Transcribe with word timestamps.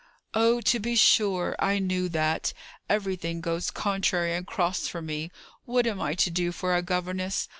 "Oh, 0.33 0.61
to 0.61 0.79
be 0.79 0.95
sure! 0.95 1.55
I 1.59 1.77
knew 1.77 2.09
that! 2.09 2.53
Everything 2.89 3.39
goes 3.39 3.69
contrary 3.69 4.33
and 4.35 4.47
cross 4.47 4.87
for 4.87 4.99
me! 5.03 5.29
What 5.65 5.85
am 5.85 6.01
I 6.01 6.15
to 6.15 6.31
do 6.31 6.51
for 6.51 6.75
a 6.75 6.81
governess? 6.81 7.49